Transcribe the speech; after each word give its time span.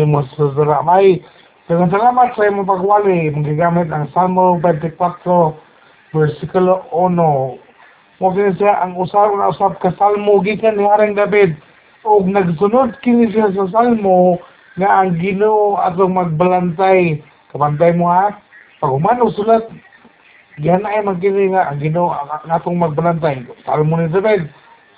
mo 0.00 0.24
sa 0.32 0.80
may 0.88 1.20
Daghang 1.70 1.94
salamat 1.94 2.34
sa 2.34 2.50
imong 2.50 2.66
pagwali 2.66 3.30
magigamit 3.30 3.86
ang 3.94 4.10
Salmo 4.10 4.58
24 4.60 4.98
versikulo 6.10 6.84
1. 6.90 7.14
Mo 8.18 8.28
siya 8.34 8.82
ang 8.82 8.98
usar 8.98 9.30
na 9.30 9.48
usab 9.54 9.78
ka 9.78 9.94
salmo 9.94 10.42
gikan 10.42 10.74
ni 10.74 10.82
Haring 10.82 11.14
David 11.14 11.54
ug 12.02 12.26
nagsunod 12.26 12.98
kini 13.06 13.30
siya 13.30 13.54
sa 13.54 13.70
salmo 13.70 14.42
nga 14.74 15.00
ang 15.00 15.22
Ginoo 15.22 15.78
atong 15.78 16.18
magbalantay. 16.18 17.22
Kabantay 17.54 17.94
mo 17.94 18.10
ha. 18.10 18.34
Pag 18.82 18.98
humano 18.98 19.30
sulat 19.30 19.62
Diyan 20.58 20.82
ay 20.82 21.06
magkini 21.06 21.54
nga 21.54 21.70
ang 21.70 21.78
Ginoo 21.78 22.10
ang 22.10 22.52
atong 22.52 22.82
magbalantay. 22.82 23.46
Salmo 23.62 24.02
ni 24.02 24.10
David. 24.10 24.50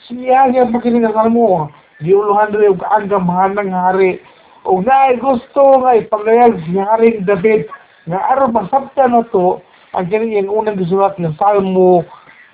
Siya 0.09 0.49
nga 0.49 0.65
magkini 0.65 1.05
nga 1.05 1.13
salmo. 1.13 1.69
Giuluhan 2.01 2.57
diri 2.57 2.73
og 2.73 2.81
kaagam 2.81 3.29
hanang 3.29 3.69
hari 3.69 4.19
o 4.65 4.81
naay 4.81 5.21
gusto 5.21 5.85
nga 5.85 5.97
ipaglayag 6.01 6.57
si 6.65 6.81
Haring 6.81 7.29
David 7.29 7.69
nga 8.09 8.21
aron 8.33 8.57
masabta 8.57 9.05
na 9.09 9.25
to 9.29 9.61
ang 9.93 10.09
kanyang 10.09 10.51
unang 10.51 10.81
gisulat 10.81 11.15
ng 11.21 11.37
Salmo 11.37 12.03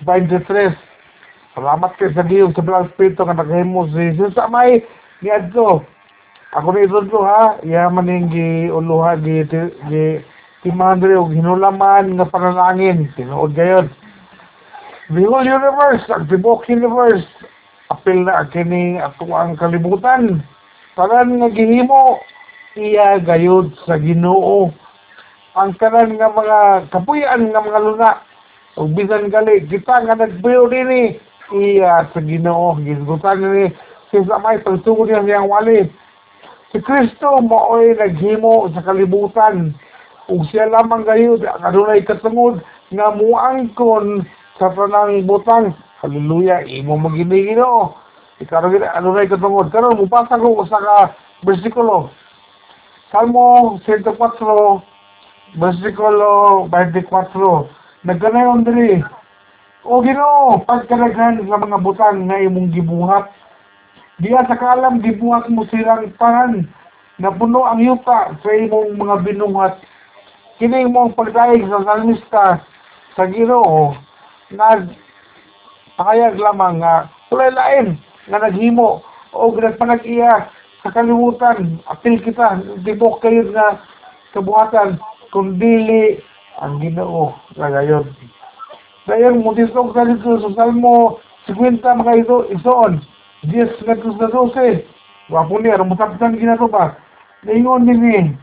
23. 0.03 0.75
Salamat 1.55 1.91
kay 1.99 2.11
sa 2.13 2.23
Diyos 2.27 2.53
sa 2.55 2.63
Blang 2.63 2.91
Espiritu 2.91 3.23
nga 3.23 3.35
naghimo 3.35 3.87
si 3.91 4.15
Jesus 4.15 4.35
sa 4.35 4.51
may 4.51 4.83
ni 5.23 5.31
Adto. 5.31 5.83
Ako 6.51 6.75
ni 6.75 6.83
Idro 6.83 7.23
ha, 7.23 7.55
yaman 7.63 8.07
ning 8.07 8.27
giuluha 8.27 9.15
gi 9.23 9.47
gi 9.87 10.05
timandre 10.67 11.15
og 11.15 11.31
hinulaman 11.31 12.19
nga 12.19 12.27
panalangin 12.27 13.07
tinuod 13.15 13.55
gayon. 13.55 13.87
The 15.11 15.27
whole 15.27 15.43
universe, 15.43 16.07
ang 16.07 16.27
tibok 16.31 16.67
universe, 16.71 17.27
apil 17.91 18.23
na 18.23 18.47
kini 18.47 18.99
ato 18.99 19.27
ang 19.31 19.59
kalibutan 19.59 20.39
kanan 21.01 21.41
nga 21.41 21.49
gihimo 21.49 22.21
iya 22.77 23.17
gayud 23.17 23.73
sa 23.89 23.97
Ginoo. 23.97 24.69
Ang 25.57 25.73
kanan 25.81 26.13
nga 26.13 26.29
mga 26.29 26.59
kapuyan 26.93 27.49
nga 27.49 27.57
mga 27.57 27.81
luna 27.81 28.11
ug 28.77 28.93
bisan 28.93 29.33
gali 29.33 29.65
kita 29.65 30.05
nga 30.05 30.13
nagbuyo 30.13 30.69
dinhi 30.69 31.17
iya 31.57 32.05
sa 32.13 32.21
Ginoo 32.21 32.77
gisgutan 32.85 33.41
ni 33.41 33.73
si 34.13 34.21
samay 34.29 34.61
pagtungod 34.61 35.09
niya 35.09 35.25
siyang 35.25 35.49
wali. 35.49 35.89
Si 36.69 36.77
Kristo 36.85 37.41
maoy 37.41 37.97
naghimo 37.97 38.69
sa 38.69 38.85
kalibutan 38.85 39.73
ug 40.29 40.45
siya 40.53 40.69
lamang 40.69 41.01
gayud 41.01 41.41
ang 41.49 41.65
adunay 41.65 42.05
katungod 42.05 42.61
nga 42.93 43.09
muangkon 43.09 44.21
sa 44.61 44.69
tanang 44.69 45.25
butang. 45.25 45.73
Haleluya 46.05 46.61
imo 46.69 46.93
magini 46.93 47.49
Ginoo 47.49 47.97
ano 48.49 49.13
na 49.13 49.25
ikatungod. 49.25 49.69
Karon 49.69 50.01
mupasa 50.01 50.39
ko 50.39 50.65
sa 50.65 50.81
ka 50.81 50.97
bersikulo. 51.45 52.09
Salmo 53.13 53.77
104 53.85 54.17
bersikulo 55.59 56.65
24. 56.71 58.07
Nagkanayon 58.07 58.65
diri. 58.65 59.03
O 59.81 60.01
Ginoo, 60.01 60.61
pagkaraghan 60.65 61.41
sa 61.49 61.57
mga 61.57 61.81
butang 61.81 62.29
nga 62.29 62.37
imong 62.37 62.69
gibuhat. 62.69 63.29
Diya 64.21 64.45
sa 64.45 64.57
kalam 64.57 65.01
gibuhat 65.01 65.49
mo 65.49 65.65
silang 65.73 66.13
tanan 66.21 66.69
na 67.17 67.33
puno 67.33 67.65
ang 67.65 67.81
yuta 67.81 68.37
sa 68.41 68.49
imong 68.53 68.97
mga 68.97 69.25
binuhat. 69.25 69.81
Kini 70.61 70.85
imong 70.85 71.17
pagdaig 71.17 71.65
sa 71.65 71.81
salmista 71.81 72.61
sa 73.17 73.23
Ginoo 73.25 73.97
na 74.53 74.85
pakayag 75.97 76.37
lamang 76.37 76.81
nga 76.81 77.09
tulay 77.33 77.49
lain 77.49 77.97
nga 78.31 78.47
naghimo 78.47 79.03
o 79.35 79.51
nagpanag-iya 79.51 80.47
sa 80.79 80.89
kalimutan. 80.95 81.83
Apil 81.91 82.23
kita 82.23 82.63
tibok 82.87 83.19
kayo 83.19 83.51
nga 83.51 83.83
kabuhatan 84.31 84.95
kung 85.35 85.59
dili 85.59 86.23
ang 86.63 86.79
ginoo 86.79 87.35
nga 87.59 87.67
gayon. 87.67 88.07
Gayon 89.11 89.43
mo 89.43 89.51
disong 89.51 89.91
sa 89.91 90.07
dito 90.07 90.39
sa 90.39 90.49
Salmo 90.55 91.19
50 91.51 91.83
mga 91.83 92.23
ito 92.23 92.47
isoon 92.55 93.03
10 93.49 93.83
nga 93.83 93.97
na 93.97 94.27
12 94.29 95.33
wapo 95.33 95.57
niya 95.57 95.81
rumusabtan 95.81 96.37
ginato 96.37 96.69
ba 96.69 96.93
naingon 97.41 97.89
din 97.89 98.37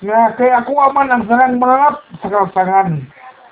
nga 0.00 0.32
kay 0.40 0.48
ako 0.48 0.72
aman 0.88 1.12
ang 1.12 1.28
sanang 1.28 1.60
mga 1.60 2.00
sa 2.24 2.28
kalsangan 2.32 3.04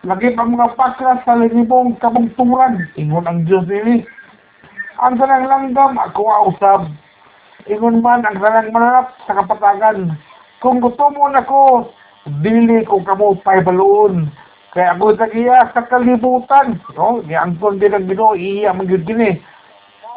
lagi 0.02 0.34
pa 0.34 0.42
mga 0.42 0.74
pakras 0.74 1.22
sa 1.22 1.38
linibong 1.38 1.94
kabungtungan. 2.02 2.90
Ingon 2.98 3.22
ang 3.22 3.46
Diyos 3.46 3.62
nini 3.70 4.02
ang 5.02 5.18
sanang 5.18 5.50
langgam, 5.50 5.98
ako 5.98 6.54
usab. 6.54 6.86
Ingon 7.66 8.06
man 8.06 8.22
ang 8.22 8.38
sanang 8.38 8.70
mananap 8.70 9.10
sa 9.26 9.34
kapatagan. 9.42 10.14
Kung 10.62 10.78
gusto 10.78 11.10
mo 11.10 11.26
na 11.26 11.42
ko, 11.42 11.90
dili 12.38 12.86
ko 12.86 13.02
kamo 13.02 13.34
paibaluon. 13.42 14.30
Kaya 14.70 14.94
ako 14.94 15.18
tagiya 15.18 15.74
sa 15.74 15.82
kalibutan. 15.90 16.78
No? 16.94 17.18
Niangkon 17.26 17.82
din 17.82 17.98
ang 17.98 18.06
ginoo, 18.06 18.38
iya 18.38 18.70
magyud 18.70 19.02
gini. 19.02 19.42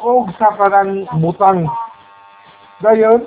O 0.05 0.29
sa 0.37 0.53
kanang 0.53 1.09
butang. 1.17 1.65
Gayon, 2.85 3.25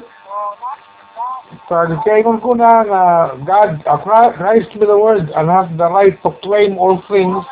sa 1.67 1.91
kaingon 2.07 2.39
ko 2.39 2.55
na 2.55 2.87
nga 2.87 3.03
God, 3.43 3.83
uh, 3.83 4.31
Christ 4.39 4.71
with 4.79 4.87
the 4.87 4.97
word 4.97 5.27
and 5.35 5.51
has 5.51 5.67
the 5.75 5.91
right 5.91 6.15
to 6.23 6.31
claim 6.47 6.79
all 6.79 7.03
things. 7.11 7.43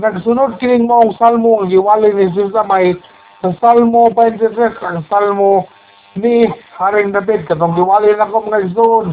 Nagsunod 0.00 0.58
kining 0.58 0.88
mo 0.88 1.06
ang 1.06 1.14
salmo 1.20 1.62
ang 1.62 1.70
giwali 1.70 2.10
ni 2.10 2.32
Jesus 2.34 2.56
may 2.66 2.96
sa 2.96 3.13
Salmo 3.60 4.08
23, 4.16 4.80
ang 4.80 5.04
Salmo 5.12 5.68
ni 6.16 6.48
Haring 6.80 7.12
David, 7.12 7.44
katong 7.44 7.76
diwali 7.76 8.16
na 8.16 8.30
ko 8.30 8.40
mga 8.46 8.72
zone, 8.72 9.12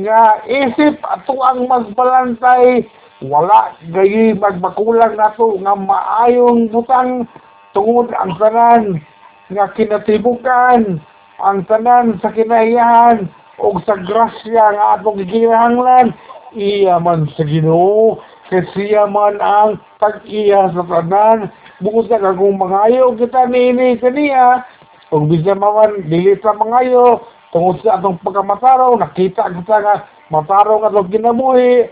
nga 0.00 0.42
isip 0.50 0.98
ato 1.06 1.38
ang 1.44 1.70
magbalantay, 1.70 2.82
wala 3.22 3.72
gayi 3.94 4.34
magbakulang 4.34 5.14
nato 5.16 5.56
nga 5.62 5.72
maayong 5.72 6.68
butang 6.68 7.24
tungod 7.72 8.12
ang 8.12 8.36
tanan 8.36 9.00
nga 9.48 9.70
kinatibukan 9.72 11.00
ang 11.40 11.58
tanan 11.64 12.20
sa 12.20 12.34
kinahiyahan 12.34 13.24
o 13.62 13.78
sa 13.86 13.96
grasya 13.96 14.76
nga 14.76 14.86
atong 14.98 15.24
gikinahanglan 15.24 16.12
iya 16.52 17.00
man 17.00 17.30
sa 17.32 17.48
Ginoo 17.48 18.18
kasi 18.52 18.92
man 19.08 19.40
ang 19.40 19.80
pag-iya 20.02 20.68
sa 20.76 20.84
tanan 20.84 21.48
bukod 21.82 22.06
sa 22.06 22.22
kung 22.34 22.58
mangayo 22.58 23.14
kita 23.18 23.50
nini 23.50 23.98
kaniya 23.98 24.62
kung 25.10 25.26
bisa 25.30 25.54
maman 25.54 26.06
dili 26.06 26.38
sa 26.38 26.54
mangayo 26.54 27.24
tungod 27.50 27.78
sa 27.82 27.98
atong 27.98 28.18
pagkamataraw 28.22 28.98
nakita 28.98 29.50
kita 29.50 29.76
nga 29.82 29.94
mataraw 30.30 30.82
nga 30.82 30.90
itong 30.90 31.10
kinabuhi. 31.10 31.90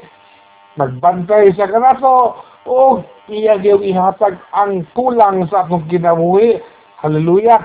Nagbantay 0.78 1.52
sa 1.52 1.68
kanato. 1.68 2.40
O 2.66 3.02
iya 3.26 3.58
gyud 3.58 3.82
ihatag 3.82 4.38
ang 4.54 4.86
kulang 4.94 5.46
sa 5.50 5.66
atong 5.66 5.86
kinabuhi. 5.90 6.62
Haleluya 7.02 7.58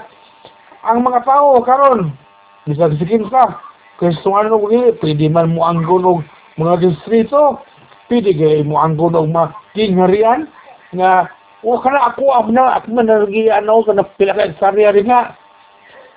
ang 0.88 1.04
mga 1.04 1.28
tao 1.28 1.60
karon 1.68 2.16
bisag 2.64 2.96
sikin 2.96 3.28
ka 3.28 3.60
Kristo 4.00 4.32
ano 4.32 4.62
gini 4.70 4.94
pwede 5.02 5.28
man 5.28 5.52
mo 5.52 5.66
ang 5.66 5.82
gunog 5.82 6.22
mga 6.58 6.86
distrito. 6.86 7.62
Pwede 8.08 8.34
gay 8.34 8.62
mo 8.64 8.80
ang 8.80 8.96
gunog 8.96 9.28
mga 9.30 9.52
kingharian 9.74 10.46
nga 10.94 11.28
o 11.64 11.80
kana 11.82 12.14
ako 12.14 12.34
am 12.34 12.54
na 12.54 12.78
ako 12.78 12.94
man 12.94 13.10
nagi 13.10 13.50
ano 13.50 13.82
kana 13.82 14.04
pila 14.18 14.34
ka 14.38 14.54
sarya 14.62 14.94
rin 14.94 15.10
nga. 15.10 15.34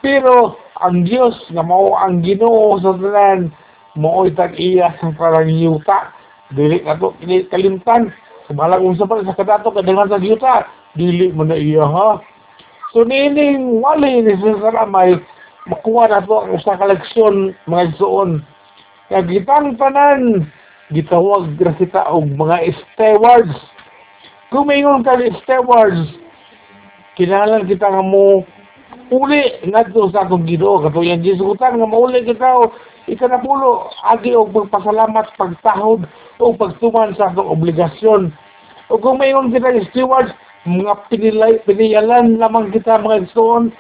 Pero 0.05 0.57
ang 0.81 1.05
Dios 1.05 1.37
nga 1.53 1.65
mao 1.65 1.97
ang 1.97 2.21
Ginoo 2.25 2.81
sa 2.81 2.97
tanan 2.97 3.53
mao 3.97 4.25
tag 4.33 4.57
iya 4.61 4.97
sa 5.01 5.13
parang 5.17 5.49
yuta 5.49 6.13
dili 6.53 6.81
ato 6.85 7.17
kalimtan 7.53 8.13
Sumalang 8.51 8.83
unsa 8.83 9.07
pa 9.07 9.23
sa 9.23 9.39
kadato 9.39 9.71
kadangan 9.71 10.11
sa 10.11 10.19
yuta 10.19 10.67
dili 10.99 11.31
mo 11.31 11.47
na 11.47 11.55
iya 11.55 11.87
ha. 11.87 12.19
So 12.91 13.07
nining 13.07 13.79
wali 13.79 14.27
ni 14.27 14.35
sa 14.43 14.83
may 14.91 15.15
makuha 15.71 16.11
na 16.11 16.27
to 16.27 16.35
ang 16.35 16.59
usa 16.59 16.75
ka 16.75 16.91
leksyon 16.91 17.55
mga 17.71 17.95
igsoon. 17.95 18.43
Kaya 19.07 19.23
gitang 19.23 19.79
tanan 19.79 20.51
gitawag 20.91 21.55
grasita 21.55 22.11
og 22.11 22.27
mga 22.35 22.75
stewards 22.75 23.55
mayroon 24.67 25.07
ka 25.07 25.15
stewards, 25.47 26.11
kinahalan 27.15 27.71
kita 27.71 27.87
nga 27.87 28.03
mo 28.03 28.43
uli 29.15 29.43
ngadto 29.67 30.11
sa 30.11 30.27
atong 30.27 30.47
Ginoo. 30.47 30.83
Kato 30.83 31.07
yan 31.07 31.23
gisutan 31.23 31.79
nga 31.79 31.87
mauli 31.87 32.27
kita 32.27 32.71
ikanapulo. 33.07 33.91
Agi 34.11 34.35
og 34.35 34.51
pagpasalamat 34.51 35.31
pagtahod 35.39 36.03
o 36.43 36.55
pagtuman 36.59 37.15
sa 37.15 37.31
atong 37.31 37.47
obligasyon. 37.47 38.35
O 38.91 38.99
kung 38.99 39.23
mayroon 39.23 39.55
kita 39.55 39.71
stewards 39.91 40.35
mga 40.67 40.95
pinilay 41.09 41.57
piniyalan 41.65 42.37
lamang 42.37 42.69
kita 42.75 43.01
mga 43.01 43.31
igsoon 43.31 43.73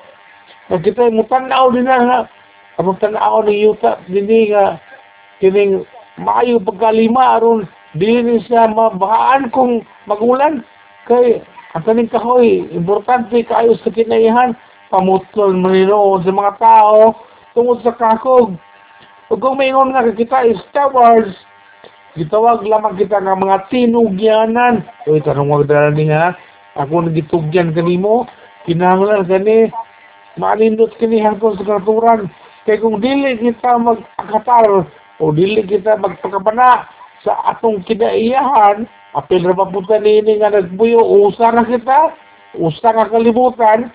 na 0.71 0.79
kita 0.79 1.13
mo 1.13 1.27
tanaw 1.29 1.69
din 1.75 1.85
na 1.85 1.99
nga 1.99 2.19
tanaw 2.79 3.45
ni 3.45 3.67
yuta 3.67 4.01
dinhi 4.09 4.55
nga 4.55 4.81
kining 5.43 5.85
maayo 6.17 6.57
pagkalima 6.63 7.37
aron 7.37 7.69
dili 7.97 8.39
siya 8.47 8.71
mabahaan 8.71 9.51
kung 9.51 9.83
magulan 10.07 10.63
kay 11.11 11.43
ang 11.75 11.83
taning 11.87 12.11
kahoy 12.11 12.67
importante 12.71 13.43
kayo 13.47 13.75
sa 13.83 13.91
kinaihan 13.91 14.55
pamutol 14.91 15.55
maninood 15.55 16.27
sa 16.27 16.35
mga 16.35 16.53
tao 16.59 17.15
tungod 17.55 17.83
sa 17.83 17.95
kakog. 17.95 18.59
Ug 19.31 19.39
kung 19.39 19.59
maingon 19.59 19.95
nga 19.95 20.03
kita 20.11 20.43
is 20.43 20.59
Wars, 20.75 21.31
gitawag 22.19 22.67
lamang 22.67 22.99
kita 22.99 23.23
nga 23.23 23.39
mga 23.39 23.71
tinugyanan. 23.71 24.83
Uy, 25.07 25.23
tanong 25.23 25.47
wag 25.47 25.71
dala 25.71 25.95
niya. 25.95 26.35
Ako 26.75 27.07
nagitugyan 27.07 27.71
kanimo, 27.71 28.27
kinahanglan 28.67 29.27
kani 29.31 29.71
manindot 30.35 30.91
kini 30.99 31.23
hangtod 31.23 31.59
sa 31.59 31.67
kanaturan. 31.67 32.27
Kay 32.67 32.83
kung 32.83 32.99
dili 32.99 33.39
kita 33.39 33.79
magpakatar 33.79 34.87
o 35.23 35.25
dili 35.31 35.63
kita 35.63 35.99
magpakabana 36.03 36.87
sa 37.25 37.37
atong 37.53 37.85
kinaiyahan, 37.85 38.89
apil 39.13 39.45
ra 39.45 39.55
papunta 39.55 40.01
nini 40.01 40.41
nga 40.41 40.53
nagbuyo, 40.53 41.01
usa 41.29 41.53
na 41.53 41.69
kita, 41.69 42.17
usa 42.57 42.89
nga 42.97 43.13
kalibutan, 43.13 43.93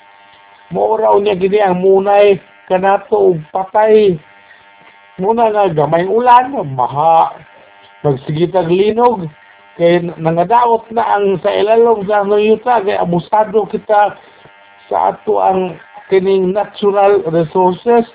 mo 0.74 0.98
raw 0.98 1.18
niya 1.18 1.38
gini 1.38 1.62
ang 1.62 1.81
munay 1.81 2.42
kanato 2.69 3.38
patay. 3.54 4.18
Muna 5.22 5.54
nga 5.54 5.72
gamayng 5.72 6.12
ulan 6.12 6.51
maha 6.75 7.38
magsigitag 8.04 8.68
linog. 8.69 9.30
Kay 9.75 10.07
nangadaot 10.07 10.88
na 10.95 11.19
ang 11.19 11.36
sa 11.44 11.51
ilalom 11.51 12.07
sa 12.07 12.24
yuta 12.24 12.80
kay 12.83 12.95
abusado 12.95 13.68
kita 13.68 14.16
sa 14.88 15.12
ato 15.12 15.44
ang 15.44 15.75
kining 16.07 16.56
natural 16.56 17.24
resources. 17.28 18.07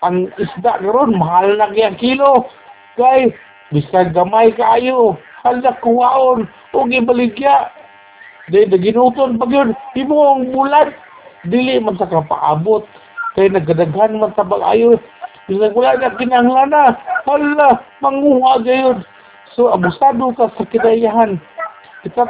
Ang 0.00 0.32
isda 0.40 0.80
karon 0.80 1.16
mahal 1.16 1.56
na 1.56 1.68
kaya 1.68 1.92
kilo. 2.00 2.48
Kay 2.96 3.32
bisag 3.74 4.14
gamay 4.14 4.54
kaayo. 4.54 5.18
Hala 5.42 5.74
kuwaon 5.82 6.46
o 6.72 6.78
gibaligya 6.86 7.74
di 8.48 8.64
ginuton 8.70 9.36
pag 9.36 9.50
yun. 9.50 9.74
Imo 9.98 10.38
ang 10.38 10.54
bulan 10.54 10.94
dili 11.50 11.82
man 11.82 11.98
sa 11.98 12.06
kapaabot. 12.06 12.86
Kay 13.34 13.50
nagdaghan 13.50 14.22
man 14.22 14.30
sa 14.38 14.46
bag-ayo 14.46 15.02
bisag 15.44 15.76
wala 15.76 16.00
na 16.00 16.16
kinahanglan 16.16 16.72
na 16.72 16.96
hala 17.28 17.68
manguha 18.00 18.64
gayud 18.64 19.04
so 19.52 19.68
abusado 19.68 20.32
ka 20.32 20.48
sa 20.56 20.64
kinayahan. 20.72 21.36
Kita 22.00 22.24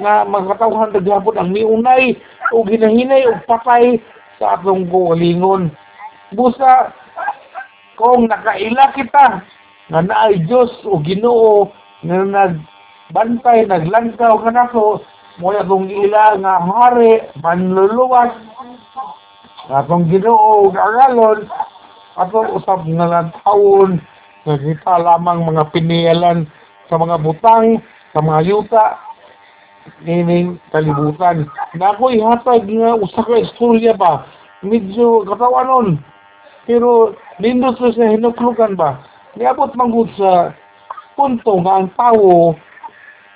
nga 0.00 0.24
magkatawhan 0.24 0.96
daghapon 0.96 1.36
ang 1.36 1.52
miunay 1.52 2.16
o 2.56 2.64
ginahinay 2.64 3.28
o 3.28 3.36
patay 3.44 4.00
sa 4.40 4.58
atong 4.58 4.88
kuwalingon 4.90 5.70
busa 6.34 6.90
kung 7.94 8.26
nakaila 8.26 8.90
kita 8.96 9.44
nga 9.92 10.00
naay 10.00 10.40
Diyos 10.48 10.72
o 10.88 10.96
Ginoo 11.04 11.68
nga 12.04 12.24
nagbantay 12.24 13.68
naglangkaw 13.68 14.40
ka 14.40 14.50
nako 14.52 15.04
mo 15.40 15.50
atong 15.52 15.90
ila 15.90 16.38
nga 16.40 16.54
hari 16.62 17.20
manluluwas 17.44 18.32
atong 19.68 20.08
Ginoo 20.08 20.72
ug 20.72 20.76
atong 22.14 22.50
usab 22.56 22.86
nga 22.86 23.06
lang 23.10 23.28
taon 23.42 24.00
nga 24.44 24.54
kita 24.60 24.94
lamang 25.00 25.44
mga 25.44 25.64
piniyalan 25.72 26.48
sa 26.88 26.96
mga 27.00 27.16
butang 27.20 27.80
sa 28.12 28.20
mga 28.20 28.40
yuta 28.46 28.86
nining 30.00 30.56
kalibutan. 30.72 31.44
Na 31.76 31.92
ako 31.92 32.08
ihatag 32.08 32.64
nga 32.64 32.96
usa 32.96 33.20
ka 33.20 33.36
istorya 33.36 33.92
ba? 33.92 34.24
Medyo 34.64 35.28
katawanon 35.28 36.00
pero 36.64 37.12
nindot 37.36 37.76
sa 37.76 37.92
hinuklukan 37.92 38.72
ba 38.72 38.96
niabot 39.36 39.70
manggod 39.76 40.10
sa 40.18 40.54
punto 41.18 41.60
nga 41.62 41.72
ang 41.82 41.88
tao 41.94 42.54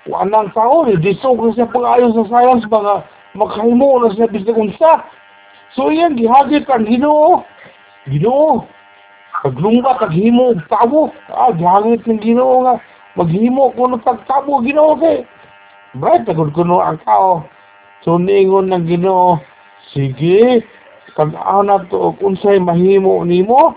anang 0.08 0.48
tao 0.56 0.88
ni 0.88 0.96
diso 0.96 1.36
ko 1.36 1.52
siya 1.52 1.68
pag-ayon 1.68 2.16
sa 2.16 2.24
science 2.32 2.64
ba 2.72 2.80
nga 2.80 2.96
makahimo 3.36 4.00
na 4.00 4.08
siya 4.16 4.30
bisag 4.32 4.56
unsa 4.56 5.04
so 5.76 5.92
yan 5.92 6.16
gihagit 6.16 6.64
ang 6.72 6.88
Ginoo 6.88 7.44
Ginoo 8.08 8.64
paglumba 9.44 10.00
paghimo 10.00 10.56
og 10.56 10.64
tao 10.72 11.12
ah 11.28 11.52
gihagit 11.52 12.08
ng 12.08 12.24
Ginoo 12.24 12.64
nga 12.64 12.74
maghimo 13.20 13.74
kuno 13.76 14.00
pagtabo 14.00 14.64
Ginoo 14.64 14.96
kay 14.96 15.28
Bright, 15.96 16.28
tagod 16.28 16.52
kuno 16.52 16.84
ang 16.84 17.00
tao. 17.08 17.48
So, 18.04 18.20
niingon 18.20 18.68
ng 18.68 18.84
ginoo, 18.84 19.40
sige, 19.88 20.60
kag-aw 21.16 21.64
na 21.64 21.80
to, 21.88 22.12
unsay 22.20 22.60
mahimo 22.60 23.24
nimo. 23.24 23.72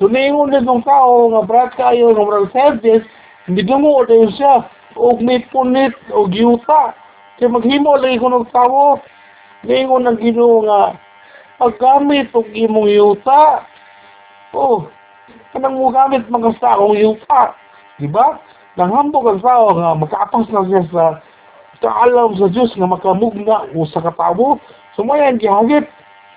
So, 0.00 0.08
niingon 0.08 0.56
din 0.56 0.64
ng 0.64 0.80
tao, 0.80 1.28
nga 1.28 1.44
brat 1.44 1.76
kayo, 1.76 2.16
nga 2.16 2.24
marang 2.24 2.48
service, 2.56 3.04
hindi 3.44 3.68
mo 3.68 4.00
tayo 4.08 4.32
siya, 4.32 4.64
o 4.96 5.12
may 5.20 5.44
punit, 5.52 5.92
o 6.08 6.24
giyuta. 6.24 6.96
Kaya 7.36 7.52
maghimo 7.52 8.00
lagi 8.00 8.16
ko 8.16 8.32
ng 8.32 8.48
tao. 8.48 8.96
Niingon 9.68 10.08
ng 10.08 10.18
ginoo 10.24 10.64
nga, 10.64 10.96
paggamit 11.60 12.32
og 12.32 12.48
imong 12.56 12.88
yuta, 12.88 13.68
oh, 14.56 14.88
kanang 15.52 15.76
mo 15.76 15.92
gamit 15.92 16.24
mga 16.32 16.56
sa 16.56 16.80
akong 16.80 16.96
yuta. 16.96 17.52
Diba? 18.00 18.40
Nanghambog 18.80 19.28
ang 19.28 19.44
tao 19.44 19.76
nga 19.76 19.92
makaapas 19.92 20.48
na 20.48 20.64
siya 20.64 20.82
sa 20.88 21.04
kaalam 21.84 22.40
sa 22.40 22.48
Diyos 22.48 22.72
nga 22.72 22.88
makamugna 22.88 23.68
o 23.76 23.84
sa 23.84 24.00
katabo. 24.00 24.56
Sumayan 24.96 25.36
gihagit. 25.36 25.84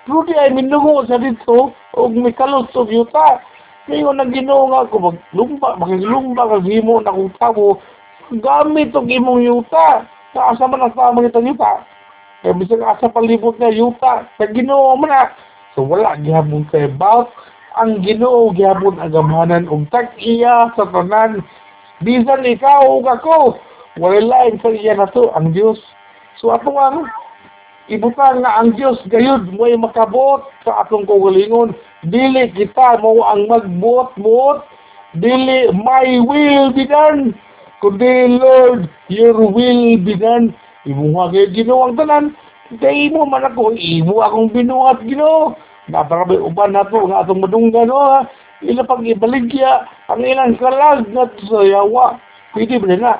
Pero 0.04 0.27
di 0.27 0.36
ay 0.36 0.51
minungo 0.51 1.07
sa 1.07 1.16
dito 1.16 1.71
o 1.71 2.00
may 2.12 2.36
kalot 2.36 2.68
o 2.75 2.83
yuta. 2.83 3.39
Ngayon 3.83 4.21
ang 4.24 4.31
ginoo 4.31 4.71
nga 4.71 4.88
ko 4.88 5.12
maglumba, 5.12 5.75
makilumba 5.75 6.56
kag 6.56 6.63
himo 6.63 7.03
na 7.03 7.12
kong 7.12 7.35
tabo. 7.35 7.83
Gamit 8.31 8.95
og 8.95 9.12
imong 9.12 9.44
yuta. 9.44 10.07
Kaasa 10.31 10.71
man 10.71 10.88
ang 10.88 10.95
tama 10.95 11.19
nito 11.19 11.44
yuta. 11.44 11.83
Kaya 12.39 12.56
bisag 12.56 12.80
asa 12.80 13.12
palibot 13.12 13.59
nga 13.59 13.68
yuta. 13.68 14.24
Sa 14.39 14.45
ginoo 14.47 14.95
man 14.95 15.12
na. 15.12 15.24
So 15.75 15.83
wala 15.83 16.15
gihapon 16.15 16.63
kay 16.71 16.88
about 16.88 17.27
ang 17.75 18.00
ginoo 18.06 18.56
gihapon 18.56 19.03
agamhanan 19.03 19.68
og 19.68 19.89
tag-iya 19.91 20.71
sa 20.80 20.88
tanan. 20.88 21.44
Bisan 22.00 22.47
ikaw 22.47 22.88
ug 22.88 23.07
ako 23.09 23.59
wala 24.00 24.21
lain 24.21 24.57
sa 24.63 24.74
iya 24.74 24.97
na 24.97 25.06
to, 25.12 25.30
ang 25.38 25.53
Diyos. 25.53 25.77
So 26.41 26.50
ato 26.56 26.74
ang 26.74 27.06
ibutang 27.91 28.44
nga 28.44 28.62
ang 28.62 28.75
Diyos 28.75 29.00
gayud 29.07 29.51
mo 29.56 29.68
ay 29.68 29.80
makabot 29.80 30.44
sa 30.63 30.85
atong 30.85 31.07
kaugalingon. 31.07 31.75
Dili 32.07 32.51
kita 32.56 33.00
mo 33.00 33.24
ang 33.24 33.47
magbuot-buot. 33.47 34.59
Dili 35.19 35.71
my 35.71 36.24
will 36.24 36.71
be 36.71 36.88
done. 36.88 37.35
Kundi 37.83 38.39
Lord, 38.39 38.88
your 39.12 39.35
will 39.35 40.00
be 40.00 40.15
done. 40.15 40.56
Imuha 40.88 41.31
kayo 41.31 41.47
ginoo 41.51 41.88
ang 41.88 41.95
tanan. 42.00 42.25
Kaya 42.80 43.12
mo 43.12 43.27
man 43.27 43.45
ako, 43.45 43.75
imo 43.75 44.24
akong 44.24 44.50
binuhat 44.51 45.03
ginoo. 45.03 45.53
Naparabay 45.91 46.39
uban 46.39 46.71
na 46.71 46.88
to, 46.88 47.12
nga 47.12 47.21
atong 47.21 47.44
madunggan 47.44 47.91
o. 47.91 48.24
Ila 48.63 48.88
pag 48.88 49.03
ibaligya, 49.03 49.83
ang 50.07 50.24
ilang 50.24 50.56
kalag 50.56 51.04
na 51.11 51.28
sa 51.44 51.59
yawa. 51.59 52.16
Pwede 52.56 52.80
ba 52.80 52.95
na? 52.95 53.13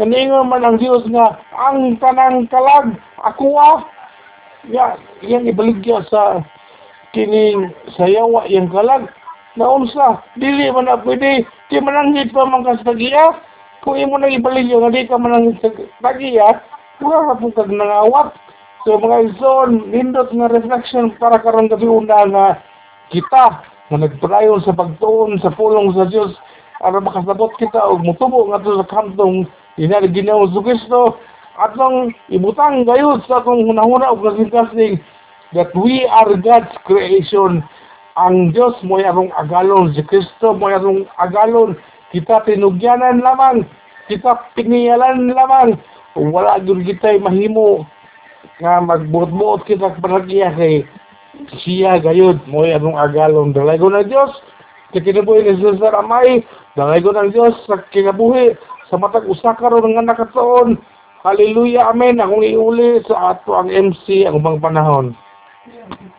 Kaningon 0.00 0.48
man 0.48 0.64
ang 0.64 0.80
Diyos 0.80 1.04
nga, 1.12 1.36
ang 1.52 2.00
tanang 2.00 2.48
kalag, 2.48 2.96
ako 3.24 3.46
ah. 3.56 3.78
Ya, 4.68 5.00
yan 5.24 5.48
ibaligya 5.48 6.04
sa 6.12 6.44
kining 7.16 7.72
sayawa 7.96 8.44
yung 8.52 8.68
kalag. 8.68 9.08
Naunsa, 9.56 10.20
dili 10.36 10.68
man 10.68 10.86
na 10.86 11.00
pwede, 11.00 11.48
di 11.72 11.80
mananghit 11.80 12.30
pa 12.30 12.44
man 12.44 12.62
ka 12.62 12.76
sa 12.80 12.92
tagiya. 12.92 13.40
Kung 13.80 13.96
imo 13.96 14.20
nang 14.20 14.36
ibaligya 14.36 14.76
nga 14.76 14.92
di 14.92 15.08
ka 15.08 15.16
mananghit 15.16 15.64
sa 15.64 15.72
tagiya, 16.04 16.60
wala 17.00 17.32
ka 17.32 17.40
pong 17.40 17.56
kag. 17.56 17.72
So 18.84 18.96
mga 18.96 19.36
ison, 19.36 19.92
nindot 19.92 20.32
nga 20.32 20.48
reflection 20.48 21.12
para 21.20 21.36
karon 21.44 21.68
gabi 21.68 21.84
una 21.84 22.24
nga 22.24 22.46
kita 23.12 23.60
nga 23.92 23.96
nagprayon 23.96 24.64
sa 24.64 24.72
pagtuon 24.72 25.36
sa 25.44 25.52
pulong 25.52 25.92
sa 25.92 26.08
Dios 26.08 26.32
para 26.80 26.96
makasabot 26.96 27.52
kita 27.60 27.76
og 27.76 28.00
mutubo 28.00 28.48
nga 28.48 28.64
sa 28.64 28.88
kantong 28.88 29.44
ina 29.76 30.00
Ginoo 30.08 30.48
sa 30.48 30.64
Kristo 30.64 31.20
atong 31.60 32.16
ibutang 32.32 32.88
gayud 32.88 33.20
sa 33.28 33.44
atong 33.44 33.68
hunahuna 33.68 34.16
og 34.16 34.24
kasing 34.24 34.96
that 35.52 35.68
we 35.76 36.08
are 36.08 36.32
God's 36.40 36.72
creation. 36.88 37.60
Ang 38.16 38.52
Diyos 38.56 38.76
mo 38.82 38.96
atong 38.96 39.32
agalon 39.36 39.92
si 39.92 40.02
Kristo 40.08 40.56
mo 40.56 40.72
atong 40.72 41.04
agalon. 41.20 41.76
Kita 42.10 42.42
tinugyanan 42.48 43.22
lamang 43.22 43.68
kita 44.10 44.50
piniyalan 44.58 45.30
lamang. 45.30 45.78
Wala 46.18 46.58
gyud 46.58 46.82
kita 46.82 47.14
mahimo 47.22 47.86
nga 48.58 48.82
magbuot-buot 48.82 49.62
kita 49.64 49.94
palagya 50.02 50.50
kay 50.58 50.82
siya 51.62 52.02
gayud 52.02 52.42
mo 52.50 52.66
atong 52.66 52.98
agalon. 52.98 53.54
Dalay 53.54 53.78
ko 53.78 53.86
na 53.86 54.02
Diyos 54.02 54.34
kay 54.90 55.06
kinabuhi 55.06 55.46
ni 55.46 55.54
Jesus 55.62 55.78
sa 55.78 55.94
ramay 55.94 56.42
dalay 56.74 56.98
ko 56.98 57.14
ng 57.14 57.30
Diyos 57.30 57.54
sa 57.70 57.78
kinabuhi 57.94 58.58
sa 58.90 58.98
matag 58.98 59.30
usa 59.30 59.54
karon 59.54 59.94
nga 59.94 60.02
nakatuon. 60.02 60.74
Hallelujah, 61.20 61.92
amen. 61.92 62.16
Akong 62.16 62.40
iuli 62.40 63.04
sa 63.04 63.36
ato 63.36 63.52
ang 63.52 63.68
MC 63.68 64.24
ang 64.24 64.40
ubang 64.40 64.56
panahon. 64.56 65.12